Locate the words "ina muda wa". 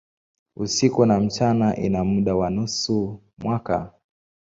1.77-2.49